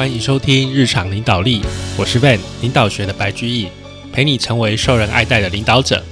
[0.00, 1.60] 欢迎收听日常领导力，
[1.98, 3.68] 我是 Van 领导学的白居易，
[4.10, 6.02] 陪你成为受人爱戴的领导者。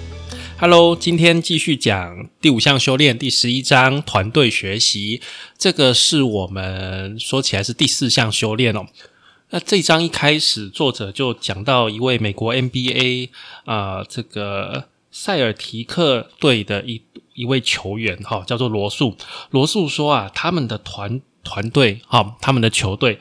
[0.58, 5.22] Hello，今天继续讲第五项修炼第十一章团队学习，
[5.56, 8.84] 这个是我们说起来是第四项修炼哦。
[9.48, 13.30] 那这章一开始，作者就讲到一位美国 NBA
[13.64, 17.00] 啊，这个塞尔提克队的一
[17.32, 19.16] 一位球员哈，叫做罗素。
[19.48, 23.18] 罗素说啊，他们的团团队哈，他们的球队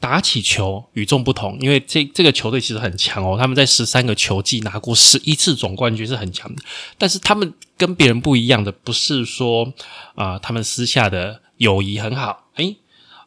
[0.00, 6.62] 打起球与众不同，因为这这个球队其实很强哦，他们在十三个球季拿过十一次总冠军是很强的。
[6.96, 9.72] 但是他们跟别人不一样的，不是说
[10.14, 12.76] 啊，他们私下的友谊很好，诶。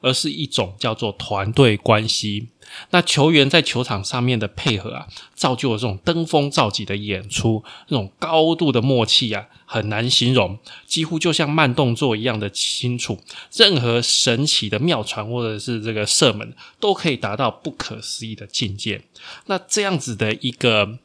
[0.01, 2.49] 而是一种叫做团队关系。
[2.91, 13.19] 那球员在球场上面的配合啊，造就了这种登峰造极的演出，那种高度的默契啊，很难形容，几乎就像慢动作一样的清楚。
[13.53, 19.01] 任何神奇的妙传或者是这个射门，都可以达到不可思议的境界。
[19.47, 20.97] 那这样子的一个。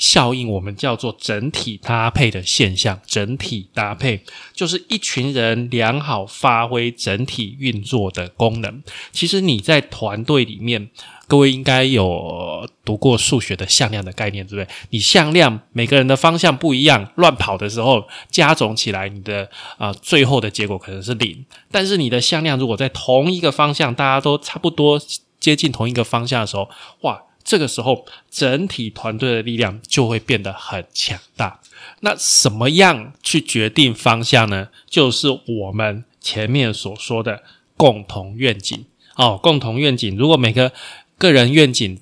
[0.00, 8.82] 效应我们叫做整体搭配的现象，整体搭配就是一群人良好发挥整体运作的功能。
[9.12, 10.88] 其实你在团队里面，
[11.28, 14.74] 各位应该有读过数学的向量的概念，对不对？
[14.88, 21.44] 你向量每个人的方向不一样，乱跑的时候加总起来，你的啊最后的结果可能是零。
[21.70, 24.98] 但是你的向量如果在同一个方向，大家都差不多
[25.38, 26.70] 接近同一个方向的时候，
[27.02, 27.24] 哇！
[27.50, 31.60] 这个时候，整体团队的力量就会变得很强大。
[31.98, 34.68] 那什么样去决定方向呢？
[34.88, 37.42] 就是我们前面所说的
[37.76, 39.36] 共同愿景哦。
[39.36, 40.72] 共同愿景，如果每个
[41.18, 42.00] 个人愿景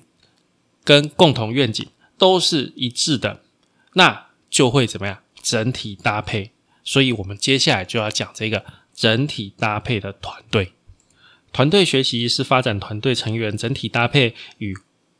[0.83, 1.83] 跟共同愿景
[2.19, 3.41] 都是一致的，
[3.93, 5.17] 那就会怎么样？
[5.41, 6.51] 整体搭配。
[6.83, 10.73] 所以我们接下来就要讲这个整体搭配的团队。
[11.51, 14.77] 团队学习是发展团队成员整体搭配与。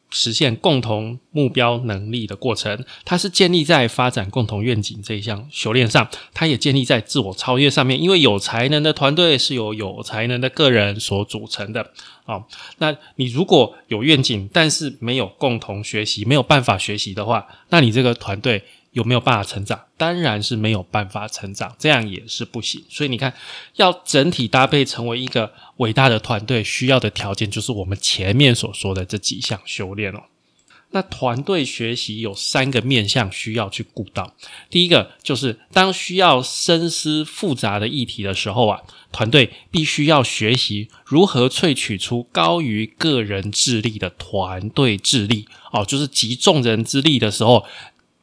[0.10, 8.02] 实现共同目标能力的过程，它是建立在发展共同愿景这一项修炼上，它也建立在自我超越上面。
[8.02, 11.92] 因为有才能的团队是由有才能的个人所组成的
[12.26, 12.44] 啊。
[12.80, 18.64] 那你如果有愿景，但是没有共同学习，没有办法学习的话，那你这个团队。
[18.92, 19.80] 有没有办法成长？
[19.98, 22.84] 当然是没有办法成长，这样也是不行。
[22.90, 23.34] 所以你看，
[23.76, 30.24] 要整体搭配成为一个伟大的团队，需要的条件就是我们前面所说的这几项修炼哦。
[30.92, 34.34] 那团队学习有三个面向需要去顾到。
[34.72, 47.64] 第一个就是当需要深思复杂的议题的时候啊，团队必须要学习如何萃取出高于个人智力的团队智力哦，就是集众人之力的时候。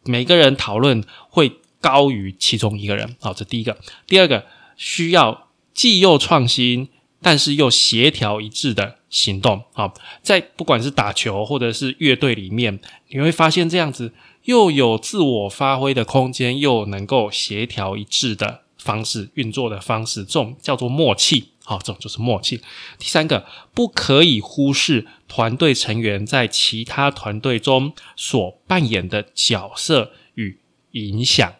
[0.06, 3.76] 每个人讨论会高于其中一个人，好，这第一个。
[4.06, 4.44] 第二个，
[4.76, 6.88] 需要既又创新，
[7.20, 9.62] 但是又协调一致的行动。
[9.72, 14.12] 好，在不管是打球或者是乐队里面，你会发现这样子
[14.44, 21.48] 又有自我发挥的空间，又能够协调一致的方式运作的方式，这种叫做默契。
[21.66, 22.62] 好，这种就是默契。
[22.96, 23.44] 第三个，
[23.74, 30.60] 不可以忽视团队成员在其他团队中所扮演的角色与
[30.92, 31.56] 影响。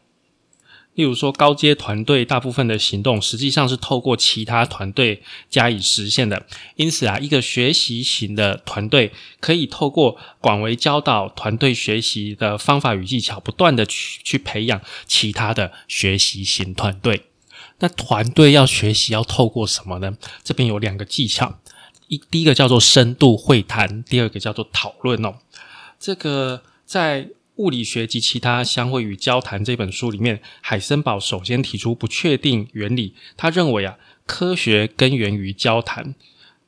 [0.94, 6.46] 例如说，高阶团队大部分的行动实际上是透过其他团队加以实现的。
[6.76, 17.24] 因此啊，一个学习型的团队可以透过广为教导团队学习的方法与技巧，不断的去去培养其他的学习型团队。
[17.78, 20.16] 那团队要学习要透过什么呢？
[20.42, 21.58] 这边有两个技巧，
[22.08, 25.34] 一第一个叫做深度会谈，第二个叫做讨论哦。
[25.98, 27.24] 这个在
[27.56, 33.14] 《物理学及其他相会与交谈》这本书里面，海森堡首先提出不确定原理。
[33.36, 36.14] 他认为啊，科学根源于交谈，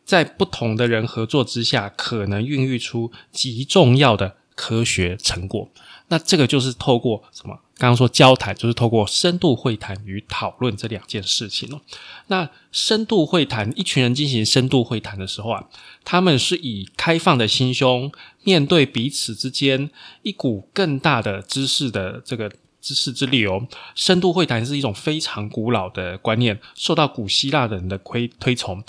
[0.05, 5.71] 在不同的人合作之下，可能孕育出极重要的科学成果。
[6.09, 7.61] 那这个就是透过什么？
[7.79, 11.81] 刚刚说交谈，就是透过深度会谈与讨论这两件事情哦。
[12.27, 15.65] 那深度会谈，一群人进行深度会谈的时候啊，
[16.05, 18.11] 他们是以开放的心胸
[18.43, 19.91] 面对彼此之间
[20.23, 22.51] 一股更大的知识的这个
[22.81, 23.65] 知识之流。
[23.95, 28.83] 深度会谈是一种非常古老的观念，受到古希腊人的推推崇，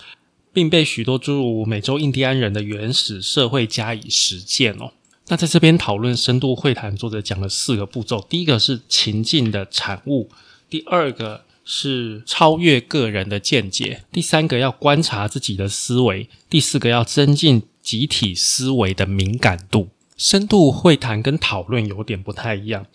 [0.51, 4.93] 并被许多诸如美洲印第安人的原始社会加以实践哦。
[5.29, 10.27] 那在这边讨论深度会谈，作者讲了四个步骤：第一个是情境的产物，
[10.67, 19.89] 第二个是超越个人的见解，第三个要观察自己的思维，第四个要增进集体思维的敏感度。
[20.17, 22.87] 深度会谈跟讨论有点不太一样。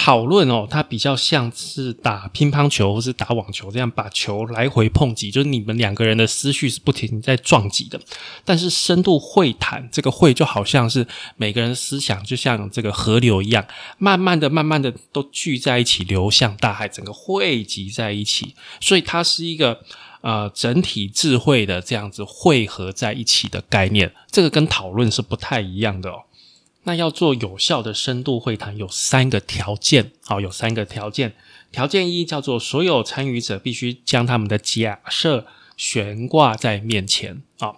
[0.00, 8.00] 讨论哦，它比较像是打乒乓球或是打网球这样，把球来回碰击，就是你们两个人的思绪是不停在撞击的。
[8.44, 11.04] 但是深度会谈，这个会就好像是
[11.36, 13.66] 每个人思想就像这个河流一样，
[13.98, 19.80] 慢慢的、慢慢的都聚在一起，流向大海，整个汇集在一起，所以它是一个
[20.20, 24.14] 呃整体智慧的这样子汇合在一起的概念。
[24.30, 26.22] 这个跟讨论是不太一样的哦。
[26.88, 30.12] 那要做有效的深度会谈，有三个条件。
[30.24, 31.34] 好，有三个条件。
[31.70, 35.46] 条件一叫做所有参与者必须将他们的假设
[35.76, 37.42] 悬挂在面前。
[37.58, 37.74] 啊，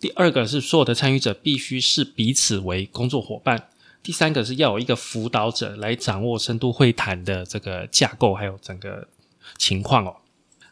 [0.00, 3.68] 第二个是所有的参与者必须视彼此为工作伙伴。
[4.02, 9.06] 第三个是要有一个辅导者来掌握深度会谈的这个架构，还有整个
[9.56, 10.16] 情况哦。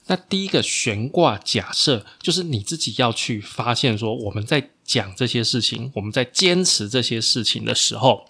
[0.07, 8.27] 那第一个悬挂假设，就是你自己要去发现说，我们在讲这些事情，我们在坚持这些事情的时候，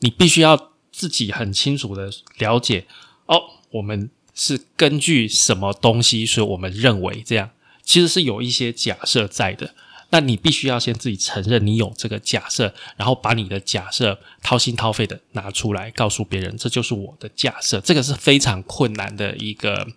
[0.00, 2.86] 你必须要自己很清楚的了解
[3.26, 3.40] 哦，
[3.70, 7.50] 我们是根据什么东西，所以我们认为这样，
[7.82, 9.74] 其实是有一些假设在的。
[10.10, 17.80] 那你必须要先自己承认你有这个假设，然后把你的假设掏心掏肺的拿出来，告诉别人这就是我的假设。
[17.80, 19.88] 这个是非常困难的一个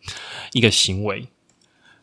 [0.53, 1.27] 一个行为。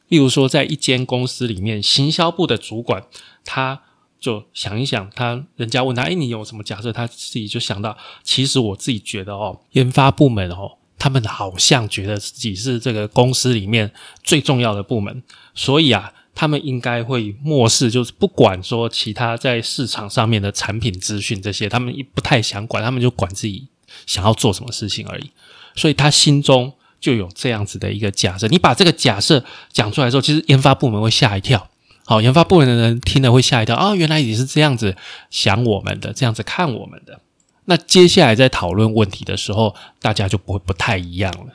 [0.06, 3.02] 例如说，在一间公司里面，行销部的主管
[3.46, 3.80] 他
[4.20, 13.90] 就想一想，他人家问他：“哎，你有什么假设？”他自己就想到，其实我自己觉得哦，研发部门哦，他们好像觉得自己是这个公司里面
[14.22, 15.22] 最重要的部门，
[15.54, 16.12] 所以啊。
[16.38, 23.66] 他们应该会漠视，就是不管说其他在市场上面的产品资讯这些，他们一不太想管，他们就管自己
[24.04, 25.30] 想要做什么事情而已。
[25.76, 26.70] 所以他心中
[27.00, 28.46] 就有这样子的一个假设。
[28.48, 31.70] 你把这个假设讲出来之后，其实研发部门会吓一跳。
[32.06, 34.96] 好，研发部门的人听了会吓一跳啊，原来你是这样子
[35.28, 37.20] 想我们的，这样子看我们的。
[37.64, 41.52] 那接下来在讨论问题的时候，大家就不会不太一样了。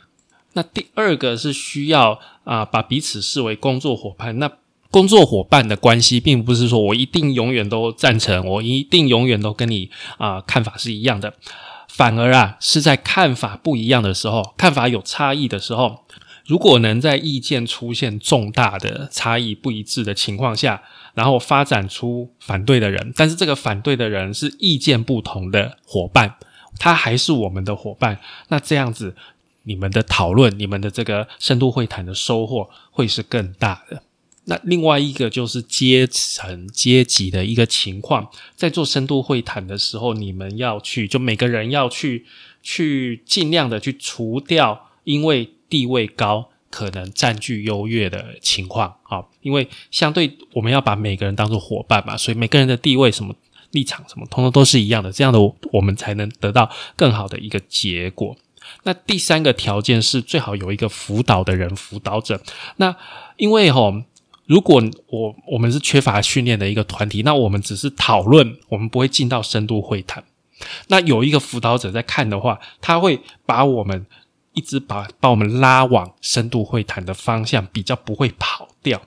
[0.54, 4.38] 那第二个是需要啊，把彼此视为工作伙伴。
[4.40, 4.52] 那
[4.90, 11.34] 工作伙伴的关系，并不是说我一定永远都赞成，我一定永远都跟你啊看法是一样的。
[11.88, 16.04] 反而啊，是在看法不一样的时候，看法有差异的时候，
[16.52, 20.84] 如果能在意见出现重大的差异不一致的情况下，
[21.14, 26.36] 然后发展出反对的人，但是这个反对的人是意见不同的伙伴，
[26.78, 28.20] 他还是我们的伙伴，
[28.50, 29.16] 那这样子，
[29.64, 34.04] 你们的讨论，你们的这个深度会谈的收获会是更大的。
[34.44, 42.26] 那另外一个就是阶层阶级的一个情况，在做深度会谈的时候，你们要去，就每个人要去
[42.62, 53.34] 去尽量的去除掉，因为地位高可能占据优越的情况啊，因为相对我们要把每个人当做伙伴嘛，所以每个人的地位什么
[53.72, 55.40] 立场什么，通通都是一样的，这样的
[55.72, 58.38] 我们才能得到更好的一个结果。
[58.84, 62.40] 那第三个条件是最好有一个辅导的人，辅导者。
[62.76, 62.96] 那
[63.38, 64.04] 因为哈。
[64.48, 70.22] 如果我我们是缺乏训练的一个团体，那我们只是讨论，我们不会进到深度会谈。
[70.88, 74.06] 那有一个辅导者在看的话，他会把我们
[74.54, 79.02] 一直把把我们拉往深度会谈的方向，比较不会跑掉。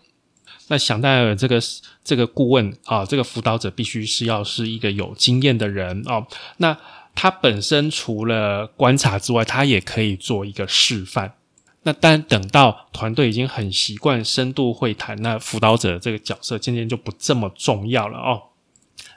[0.69, 1.61] 那想当然，这个
[2.03, 6.27] 这个顾问啊，这个辅导者必须是要是一个有经验的人哦。
[6.57, 6.77] 那
[7.15, 11.35] 他本身除了观察之外，他也可以做一个示范。
[11.83, 18.43] 那但等到团队已经很习惯深度会谈，那辅导者这个角色渐渐就不这么重要了哦。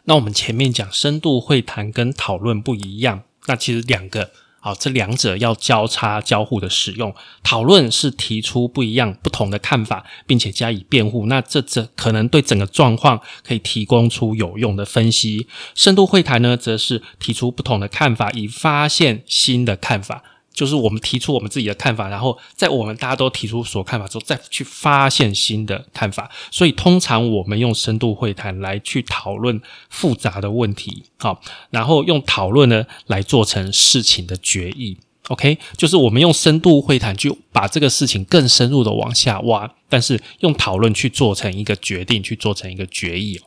[0.04, 4.32] 那我们前面讲深度会谈跟讨论不一样，那其实两个
[4.68, 7.16] 好，这两者要交叉交互的使用。
[7.42, 15.48] 讨论是提出不一样不同的看法，并且加以辩护，那这这可能对整个状况可以提供出有用的分析。
[15.74, 20.22] 深度会谈呢，则是提出不同的看法，以发现新的看法。
[20.58, 26.32] 就是我们提出我们自己的看法，然后在我们大家都提出所看法之后，再去发现新的看法。
[26.50, 29.62] 所以通常我们用深度会谈来去讨论
[29.92, 34.98] 复杂的问题，好，然后用讨论呢来做成事情的决议。
[35.28, 43.40] OK，就是我们用深度会谈去把这个事情更深入的往下挖，但是用讨论去做成一个决定，去做成一个决议。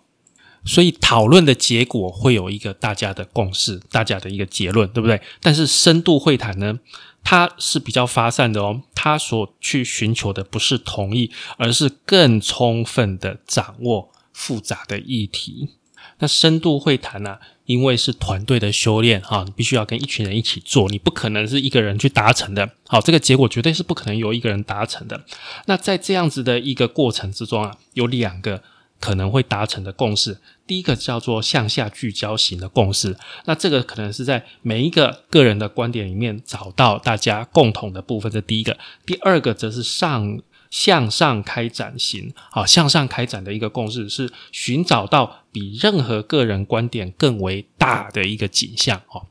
[0.64, 5.20] 所以讨论的结果会有一个大家的共识，大家的一个结论，对不对？
[5.40, 6.78] 但是深度会谈呢，
[7.24, 8.82] 它是比较发散的哦。
[8.94, 15.70] 它所去寻求的不是同意，而是更充分的掌握复杂的议题。
[16.18, 22.68] 那深度会谈呢，因为是团队的修炼哈，你必须要跟一群人一起做，你不可能是一个人去达成的。
[22.86, 25.24] 好，这个结果绝对是不可能由一个人达成的。
[25.64, 28.62] 那在这样子的一个过程之中啊，有两个。
[29.00, 30.38] 可能会达成的共识。
[30.66, 33.16] 第一个叫做向下聚焦型的共识，
[33.46, 38.30] 那这个可能是在每一个个人的观点里面找到大家共同的部分。
[38.30, 40.40] 这第一个，第二个则是上
[40.70, 49.26] 向上开展型，好，向上开展的一个共识是寻找到比任何个人观点更为大的一个景象，哦，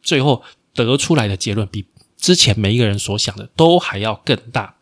[0.00, 1.84] 最后得出来的结论比
[2.16, 4.76] 之前每一个人所想的都还要更大。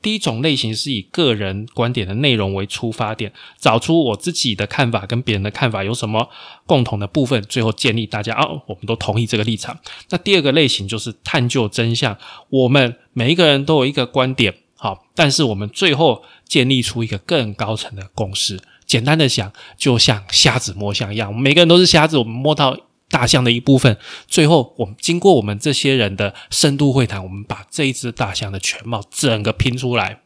[0.00, 6.28] 第一种类型是以个人观点的内容为出发点，找出我自己的看法跟别人的看法有什么
[6.66, 9.78] 共同的部分，最后建立大家哦，我们都同意这个立场。
[10.10, 12.16] 那第二个类型就是探究真相，
[12.48, 18.60] 我们每一个人都有一个观点，好，但是我们最后建立出一个更高层的共识。
[18.86, 22.76] 简单的想，就像瞎子摸象一样，每个人都是瞎子，我们摸到。
[23.08, 23.96] 大象的一部分，
[24.26, 30.22] 最后我们经过我们这些人的深度会谈，我们把这一只大象的全貌整个拼出来，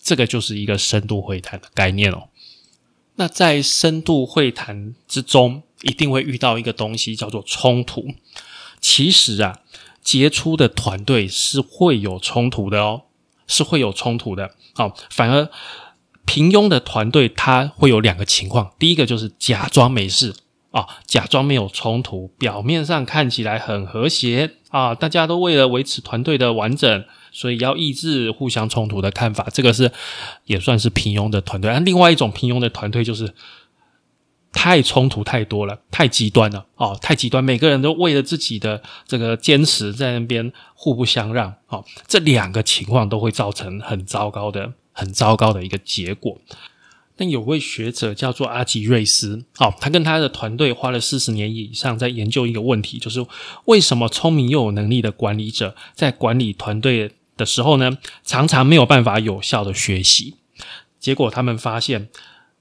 [0.00, 2.28] 这个就是一个深度会谈的概念哦。
[3.16, 8.06] 那在深度会谈之中，一定会遇到一个东西叫做冲突。
[8.80, 9.60] 其实啊，
[10.02, 13.02] 杰出的团队是会有冲突的哦，
[13.46, 14.54] 是会有冲突的。
[14.74, 15.50] 好，反而
[16.24, 20.34] 平庸的团队，它会有两个情况，第一个就是假装没事。
[20.70, 24.94] 啊，假装没有冲突，表面上看起来很和谐啊！
[24.94, 29.48] 大家都为了维持团队的完整，所以要抑制互相冲突的看法。
[29.52, 29.90] 这个是
[30.44, 31.76] 也算是平庸的团队。
[31.80, 33.34] 另外一种平庸的团队就是
[34.52, 41.52] 太冲突太多了，太极端了哦，太极端，每个人都为了自己的这个坚持在那边互不相让。
[41.66, 46.38] 哦，这两个情况都会造成很糟糕的、很糟糕的一个结果。
[47.20, 53.26] 但有位学者叫做阿吉瑞斯，好，他跟他的团队花了四十年以上在研究一个问题，就是
[53.66, 60.36] 为什么聪明又有能力的管理者在管理团队的时候呢，常常没有办法有效的学习。
[60.98, 62.08] 结果他们发现，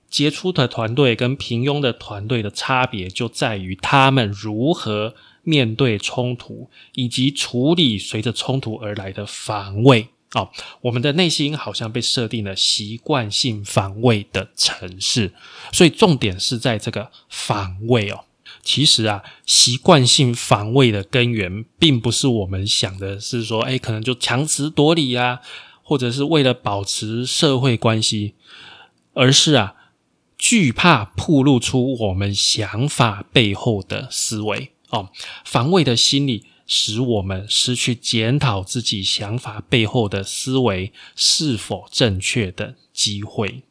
[0.09, 10.09] 杰出的团队跟平庸的团队的差别就在于他们如何面对冲突，以及处理随着冲突而来的防卫。
[10.35, 15.33] 哦，我们的内心好像被设定了习惯性防卫的城市，
[15.71, 18.25] 所以重点是在这个防卫哦。
[18.61, 25.39] 其实啊，习惯性防卫的根源，并不是我们想的，是说，哎，可能就强词夺理啊，
[25.81, 28.35] 或者是为了保持社会关系，
[29.13, 29.75] 而是啊，
[30.37, 35.09] 惧怕暴露出我们想法背后的思维哦，
[35.43, 36.45] 防卫的心理。
[36.71, 43.63] 使我们失去检讨自己想法背后的思维是否正确的机会，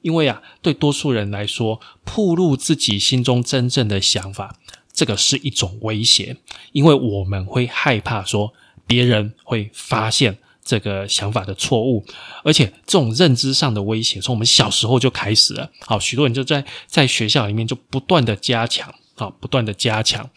[0.00, 4.60] 因为啊，对多数人来说，暴露自己心中真正的想法，
[4.92, 6.36] 这个是一种威胁，
[6.70, 8.54] 因为我们会害怕说
[8.86, 12.06] 别人会发现这个想法的错误，
[12.44, 15.68] 而且这种认知上的威胁，从我们小时候就开始了。
[15.80, 20.30] 好，许多人就在在学校里面就不断的加强，好，不断的加强。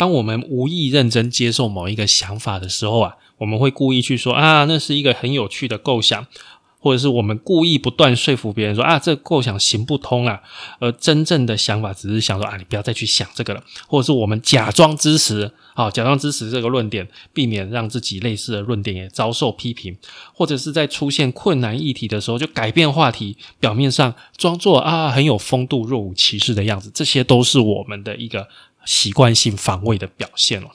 [0.00, 6.26] 当我们无意认真接受某一个想法的时候啊，我们会故意去说啊，那是一个很有趣的构想，
[6.78, 10.40] 或者是我们故意不断说服别人说啊，这个构想行不通啊。
[10.78, 19.94] 而真正的想法只是想说啊，你不要再去想这个了，或者是我们假装支持啊，假装支持这个论点，避免让自己类似的论点也遭受批评，
[20.32, 28.48] 或者是在出现困难议题的时候就改变话题，表面上装作啊很有风度、若无其事的样子，这些都是我们的一个。
[28.84, 30.70] 习惯性防卫的表现了。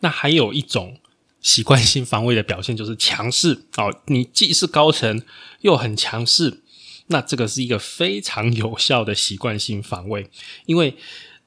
[0.00, 0.98] 那还有一种
[1.40, 3.94] 习惯性防卫的表现，就是强势哦。
[4.06, 5.22] 你既是高层，
[5.60, 6.62] 又很强势，
[7.08, 10.30] 那这个是一个非常有效的习惯性防卫，
[10.66, 10.96] 因为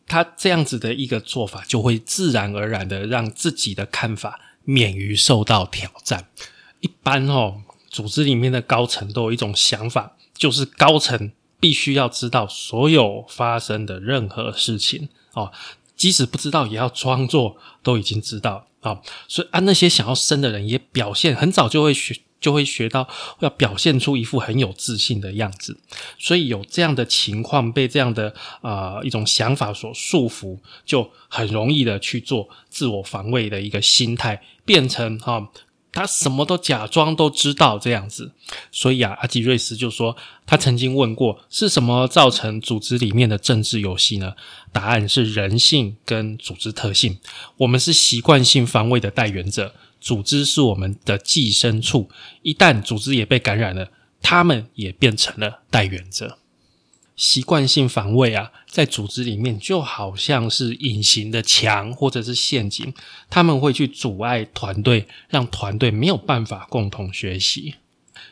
[0.07, 6.27] 他这样子的一个做法，就会自然而然的让自己的看法免于受到挑战。
[6.81, 15.51] 一般哦，组织里面的高层都有一种想法，就是高层必须要知道所有发生的任何事情哦。
[15.95, 18.99] 即使不知道，也要装作都已经知道啊！
[19.27, 23.07] 所以，啊，那些想要生的人也表现很早就会学，就会学到
[23.39, 25.77] 要表现出一副很有自信的样子。
[26.17, 35.49] 所以，有这样的情况，被这样的啊一种想法所束缚，就很容易的去做自我防卫的一个心态，变成哈。
[35.93, 38.31] 他什么都假装都知道这样子，
[38.71, 44.33] 所以啊，阿吉瑞斯就说，他曾经问过，是什么造成组织里面的政治游戏呢？
[44.71, 47.19] 答案是人性跟组织特性。
[47.57, 52.09] 我们是习惯性防卫的代言者，组织是我们的寄生处。
[52.41, 56.39] 一旦组织也被感染了，他们也变成了代言者。
[57.15, 62.93] 习惯性防卫啊，在组织里面就好像是隐形的墙或者是陷阱，
[63.29, 67.75] 他们会去阻碍团队，让团队没有办法共同学习。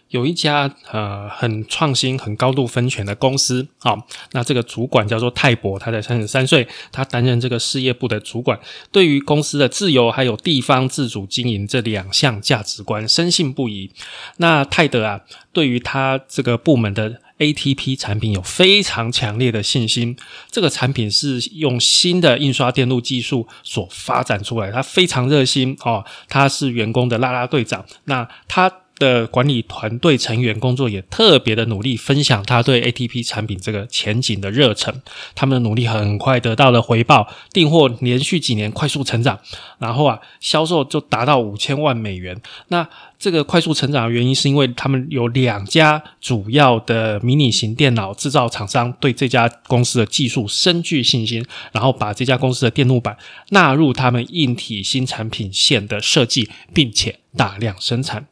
[0.10, 3.96] 有一家呃很创新、很高度分权的公司啊，
[4.34, 8.60] 那这个主管叫做泰博，他在三十三岁，他担任这个事业部的主管，
[8.92, 13.90] 对于公司的自由还有地方自主经营这两项价值观深信不疑。
[14.36, 15.22] 那泰德啊，
[15.54, 20.16] 对于他这个部门的 ATP 产品有非常强烈的信心。
[20.50, 27.86] 这个产品是用新的印刷电路技术所发展出来，他非常热心哦，他是员工的啦啦队长。
[28.06, 28.72] 那他。
[29.02, 35.02] 的管理团队成员工作也特别的努力，分享他对 ATP 产品这个前景的热忱。
[35.34, 39.40] 他们的努力很快得到了回报，订货连续几年快速成长，
[39.80, 42.40] 然后啊，销售就达到五千万美元。
[42.68, 53.18] 那这个快速成长的原因，是因为他们有两家主要的迷你型电脑制造厂商对这家公司的技术深具信心，然后把这家公司的电路板
[53.50, 58.28] 纳入他们硬体新产品线的设计，并且大量生产。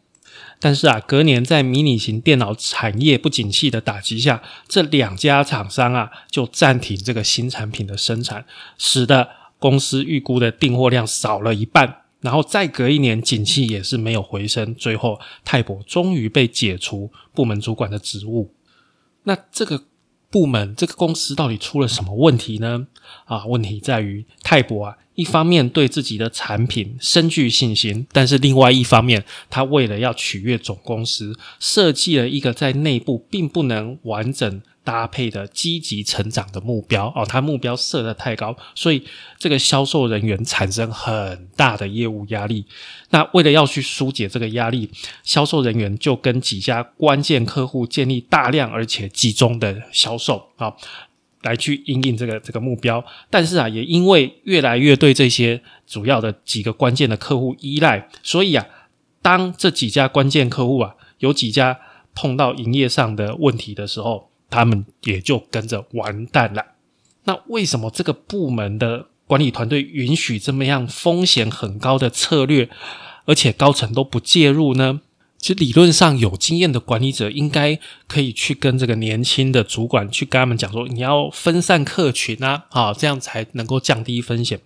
[0.61, 8.45] 但是啊，隔年在迷你型电脑产业不景气的打击下，这两家厂商啊就暂停这个新产品的生产，
[8.77, 12.01] 使得公司预估的订货量少了一半。
[12.19, 18.53] 然后再隔一年，景气也是没有回升，最后泰博终于被解除部门主管的职务。
[19.23, 19.85] 那这个
[20.29, 22.87] 部门、这个公司到底出了什么问题呢？
[23.23, 24.97] 啊，问题在于泰博啊。
[25.19, 37.11] 一方面对自己的产品深具信心，但是另外一方面，他为了要取悦总公司，设计了一个在内部并不能完整搭配的积极成长的目标。
[37.13, 39.03] 哦，他目标设得太高，所以
[39.37, 42.63] 这个销售人员产生很大的业务压力。
[43.09, 44.89] 那为了要去疏解这个压力，
[45.25, 50.73] 销售人员就跟几家关键客户建立大量而且集中的销售啊。
[51.41, 58.65] 来去应应这个这个目标，但是啊，也因为越来越对这些主要的几个关键的客户依赖，所以啊，
[59.21, 61.79] 当这几家关键客户啊有几家
[62.13, 66.65] 碰到营业上的问题的时候，他们也就跟着完蛋了。
[67.23, 72.69] 那为什么这个部门的管理团队允许这么样风险很高的策略，
[73.25, 75.01] 而且高层都不介入呢？
[75.39, 84.59] 其实理论上有经验的管理者应该可以去跟这个年轻的主管去跟他们讲说，你要分散客群啊，啊，这样才能够降低风险。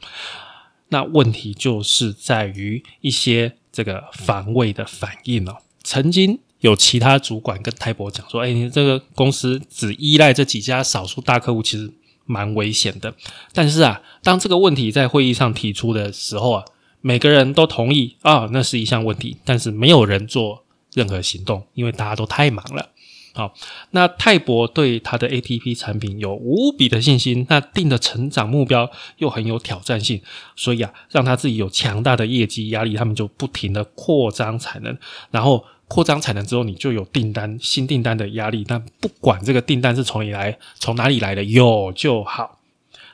[0.90, 5.58] 那问题就是在于一些这个防卫的反应哦。
[5.84, 11.92] 曾经有其他主管跟泰博讲说，哎，你这个公司只依赖这几家少数大客户，其实
[12.26, 13.14] 蛮危险的。
[13.54, 16.66] 但是啊，当这个问题在会议上提出的时候啊，
[17.02, 20.63] 每个人都同意啊，那是一项问题，但是没有人做。
[20.94, 22.90] 任何行动，因为大家都太忙了。
[23.36, 23.52] 好，
[23.90, 30.22] 那泰博对他的 ATP 产品有无比的信心，那定的成长目标又很有挑战性，
[30.56, 34.96] 所以啊，让他自己有强大的业绩压力，他们就不停的扩张产能，
[35.32, 38.64] 然后扩张产能之后，你就有订单新订单的压力。
[38.68, 42.60] 但不管这个订单是从哪里来，从哪里来的，有就好。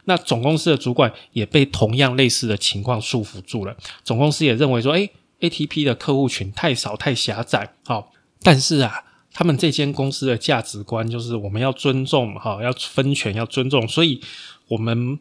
[0.04, 5.10] 那总公司的主管也被同样类似的情况束缚住了，总公司也认为说，哎。
[5.41, 8.12] ATP 的客户群太少太狭窄，好，
[8.43, 14.19] 但是啊，他们这间公司的价值观就是我们要尊重，哈，要分权，要尊重，所以
[14.67, 15.17] 我们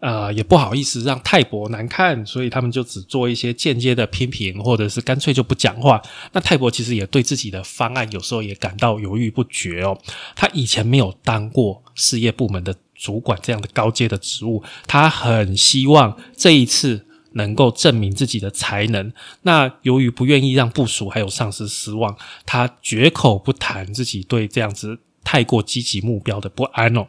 [0.00, 6.02] 呃也不好意思让泰博难看，所以他们就只做一些间接的批评，或者是干脆就不讲话。
[6.32, 9.96] 那泰博其实也对自己的方案有时候也感到犹豫不决哦。
[10.34, 17.06] 他以前没有当过事业部门的主管这样的高阶的职务，他很希望这一次。
[17.32, 19.12] 能够证明自己的才能，
[19.42, 27.06] 那由于不愿意让部属还有上司失望，他绝口不谈自己对这样子太过积极目标的不安哦。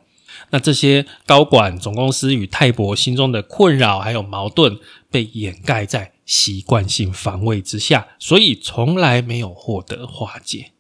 [0.52, 4.78] 那这些高管、总公司与泰博心中的困扰还有矛盾，
[5.10, 10.72] 被掩盖在习惯性防卫之下，所以从来没有获得化解。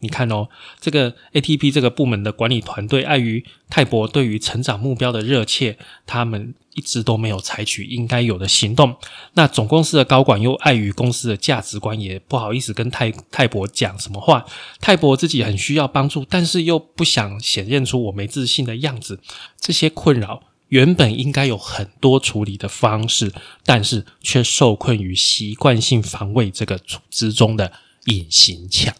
[0.00, 8.94] 你看哦，这个 ATP 这个部门的管理团队，碍于泰博对于成长目标的热切，他们一直都没有采取应该有的行动。
[9.34, 14.44] 那总公司的高管又碍于公司的价值观，也不好意思跟泰泰博讲什么话。
[14.80, 19.18] 泰博自己很需要帮助，但是又不想显现出我没自信的样子。
[19.60, 23.32] 这些困扰原本应该有很多处理的方式，
[23.64, 27.72] 但是却受困于习惯性防卫这个组织中的
[28.04, 28.94] 隐形墙。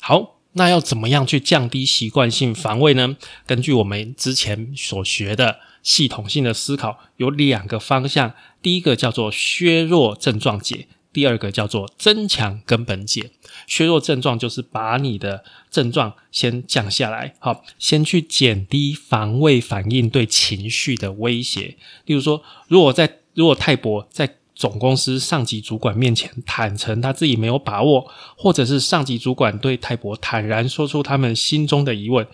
[0.00, 3.16] 好，那要怎么样去降低习惯性防卫呢？
[3.46, 8.34] 根据我们之前所学的系统性的思考，有两个方向。
[8.60, 13.30] 第一个叫做削弱症状解，第二个叫做增强根本解。
[13.66, 21.76] 削弱症状就是把你的症状先降下来，好，先去减低防卫反应对情绪的威胁。
[22.06, 32.26] 例如说，如果在如果泰博在总公司上级主管面前坦诚他自己没有把握，或者是上级主管对泰伯坦然说出他们心中的疑问，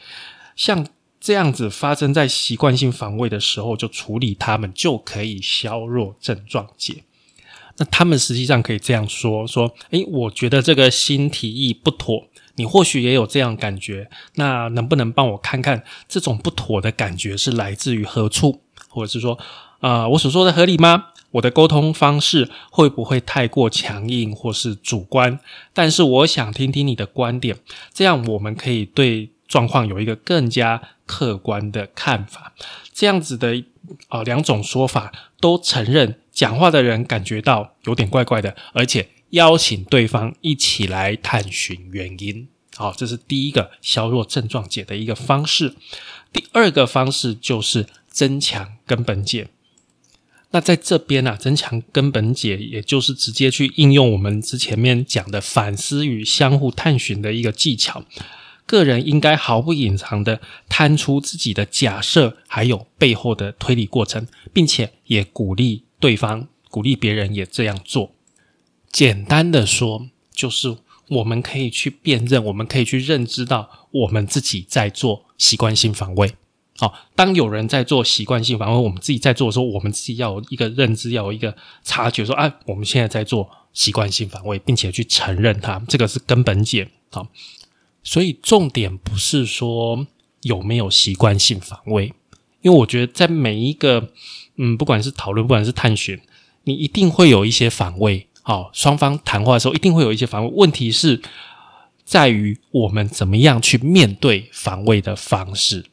[0.56, 0.86] 像
[1.24, 7.04] 这样子发生在习惯性防卫的时候，就处理他们就可以削弱症状解。
[7.78, 12.26] 那他们实际上可以这样说：说，诶，我觉得这个新提议不妥。
[12.56, 18.60] 你或许也有这样感觉，那能不能帮我看看这种不妥的感觉是来自于何处，
[18.90, 19.38] 或者是说，
[19.80, 21.06] 啊，我所说的合理吗？
[21.30, 25.40] 我的沟通方式会不会太过强硬或是主观？
[25.72, 27.56] 但是我想听听你的观点，
[27.94, 32.54] 这样我们可以对状况有一个更加客观的看法。
[32.92, 33.64] 这样子的
[34.08, 39.08] 啊，两种说法都承认讲话的人感觉到有点怪怪的，而且。
[39.30, 45.74] 邀请对方一起来探寻原因，好，这是第一个削弱症状解的一个方式。
[46.32, 49.48] 第二个方式就是增强根本解。
[50.52, 58.04] 那在这边呢，增强根本解，也就是直接去应用我们之前面讲的反思与相互探寻的一个技巧。
[58.66, 68.12] 个人应该毫不隐藏的摊出自己的假设，还有背后的推理过程，并且也鼓励对方，鼓励别人也这样做。
[68.90, 76.32] 简单的说，就是我们可以去辨认，我们可以去认知到，我们自己在做习惯性防卫。
[76.76, 86.88] 好，当有人在做习惯性防卫，我们自己在做的时候，我们自己要有一个认知，要有一个察觉，说，啊，我们现在在做习惯性防卫，并且去承认它，这个是根本解。
[87.10, 87.28] 好，
[88.04, 90.06] 所以重点不是说
[90.42, 92.12] 有没有习惯性防卫，
[92.60, 94.12] 因为我觉得在每一个，
[94.56, 96.20] 嗯，不管是讨论，不管是探寻，
[96.64, 98.28] 你一定会有一些防卫。
[98.42, 100.52] 好，双方谈话的时候一定会有一些防卫。
[100.54, 101.22] 问题是
[102.04, 105.86] 在于我们怎么样去面对防卫的方式。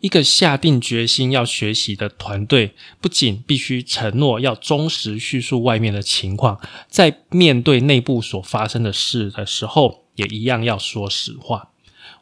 [0.00, 11.70] 一个下定决心要学习的团队，不仅必须承诺要忠实叙述外面的情况，在面对内部所发生的事的时候，也一样要说实话。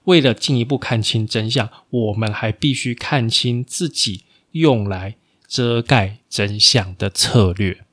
[0.04, 5.16] 为了进一步看清真相，我们还必须看清自己用来
[5.48, 7.84] 遮盖真相的策略。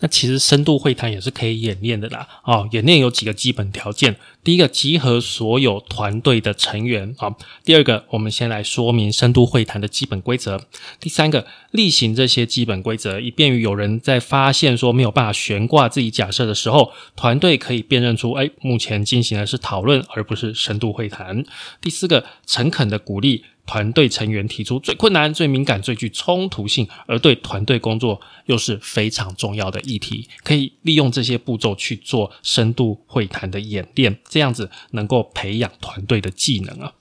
[0.00, 2.28] 那其实深度会谈也是可以演练的啦。
[2.44, 4.16] 哦，演练有几个基本条件：
[4.48, 7.28] 第一个，集合所有团队的成员啊；
[7.66, 10.56] 第二个，我们先来说明深度会谈的基本规则；
[10.98, 21.44] 第三个，例行这些基本规则，以便于有人在发现说没有办法悬挂自己假设的时候，团队可以辨认出，哎，目前进行的是讨论，而不是深度会谈。
[21.82, 23.44] 第四个，诚恳的鼓励。
[23.70, 36.92] 团队成员提出最困难、最敏感、最具冲突性，而对团队工作又是非常重要的议题，可以利用这些步骤去做深度会谈的演练，这样子能够培养团队的技能啊。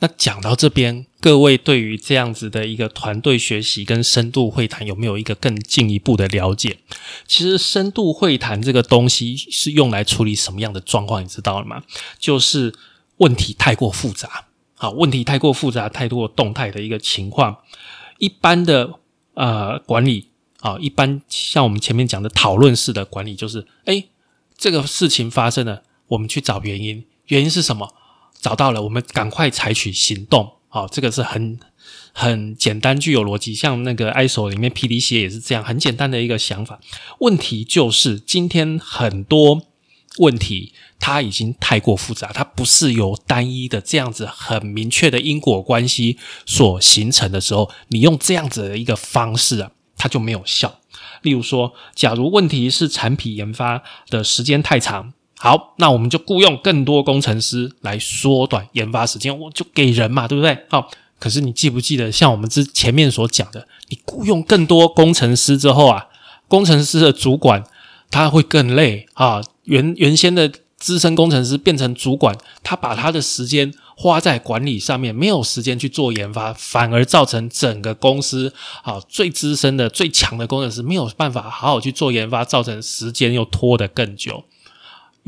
[0.00, 6.78] 那讲到这边，各位对于这样子的一个团队学习跟深度会谈有没有一个更进一步的了解？
[7.28, 11.22] 其实深度会谈这个东西是用来处理什么样的状况？
[11.22, 11.84] 你知道了吗？
[12.18, 12.74] 就是
[13.18, 14.46] 问题太过复杂。
[14.74, 17.58] 好，问题太过复杂，太多动态的一个情况。
[18.18, 19.00] 一般的
[19.34, 20.28] 呃管理
[20.60, 24.04] 啊，一般像我们前面讲的讨论式的管理，就是哎，
[24.56, 27.94] 这个事情发生了，我们去找原因，原因是什么？
[28.40, 30.52] 找到了，我们赶快采取行动。
[30.68, 31.58] 好，这个是很
[32.12, 33.54] 很简单，具有逻辑。
[33.54, 36.78] 像那个 ISO 里面 P D 写也是这样，很简单的一个想法。
[37.20, 39.62] 问题就是今天很多。
[40.18, 50.80] 问题它已经太过复杂，它不是由单一的这样子很明确的因果关系所形成的时候，你用这样子的一个方式啊，它就没有效。
[51.22, 60.66] 例如说，假如问题是产品研发的时间太长，好，那我们就雇佣更多工程师来缩短研发时间，我就给人嘛，对不对？
[60.68, 66.08] 好，可是你记不记得，像我们之前面所讲的，你雇佣更多工程师之后啊，
[66.48, 67.62] 工程师的主管
[68.10, 69.40] 他会更累啊。
[69.64, 84.42] 原原先的资深工程师变成主管，他把他的时间花在管理上面，没有时间去做研发，反而造成整个公司啊最资深的最强的工程师没有办法好好去做研发，造成时间又拖得更久，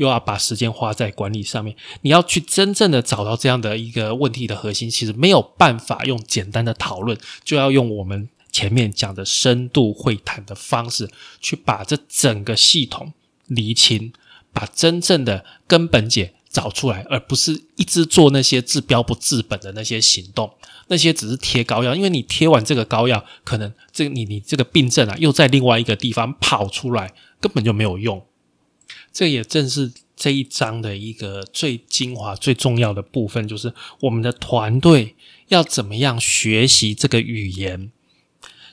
[0.01, 1.75] 又要把时间花在管理上面。
[2.01, 11.09] 你要去真正的找到这样的一个问题的核心，其实没有办法用简单的讨论，就要用我们前面讲的深度会谈的方式，
[11.39, 13.13] 去把这整个系统
[13.47, 14.11] 厘清。
[14.53, 20.51] 把真正的根本解找出来，而不是一直做那些治标不治本的那些行动，
[20.89, 21.95] 那些只是贴膏药。
[21.95, 28.21] 因为你贴完这个膏药，可能这个你你这个病症啊，又在另外一个地方跑出来，根本就没有用。
[29.11, 35.15] 这也正是这一章的一个最精华、最重要的部分，就是我们的团队
[35.47, 37.91] 要怎么样学习这个语言。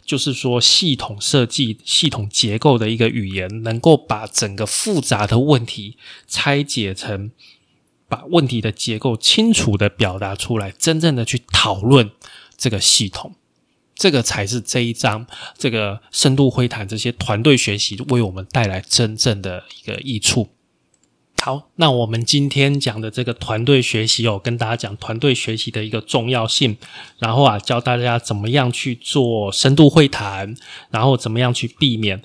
[0.05, 7.31] 就是说系统设计、系统结构的一个语言，能够把整个复杂的问题拆解成，
[8.09, 12.11] 把问题的结构清楚的表达出来，真正的去讨论
[12.57, 13.35] 这个系统。
[13.99, 15.27] 这个才是这一章
[15.59, 20.49] 这个深度会谈这些团队学习为我们带来真正的一个益处。
[21.43, 26.77] 好，那我们今天讲的这个团队学习哦，跟大家讲团队学习的一个重要性，
[27.21, 30.57] 然后啊，教大家怎么样去做深度会谈，
[30.91, 32.21] 然后怎么样去避免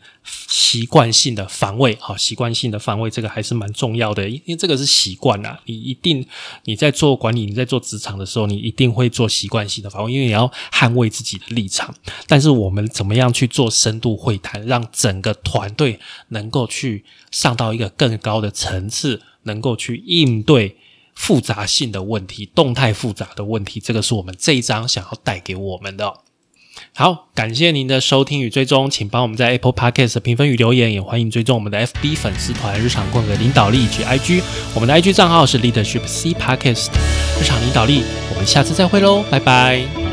[0.48, 1.96] 习惯性的防卫。
[2.02, 5.60] 好，习惯性的防卫这个还是蛮重要的，因为这个是习惯呐。
[5.66, 6.26] 你一定
[6.63, 11.94] 你在做管理，你在做职场的时候，你一定会做习惯性的防卫，因为你要捍卫自己的立场。
[12.26, 19.22] 但是我们怎么样去做深度会谈，让整个团队能够去上到一个更高的层次？
[19.43, 20.77] 能够去应对
[21.13, 26.13] 复杂性的问题、动态复杂的问题，这个是我们这一章想要带给我们的。
[26.95, 34.41] 好，感谢您的收听与追踪，请帮我们在 Apple Podcast 评分与留言，也欢迎追踪我们的 FB 粉丝团“日常共的领导力”及 IG，
[34.73, 36.88] 我们的 IG 账号是 Leadership C Podcast
[37.39, 38.03] 日常领导力。
[38.32, 40.12] 我们下次再会喽，拜拜。